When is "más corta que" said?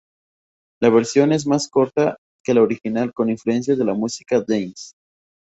1.45-2.55